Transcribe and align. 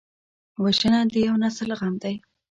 وژنه 0.63 0.99
د 1.13 1.15
یو 1.27 1.35
نسل 1.43 1.69
غم 1.79 1.95
دی 2.03 2.15